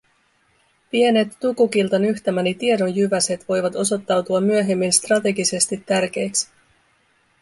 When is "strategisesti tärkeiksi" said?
4.93-6.49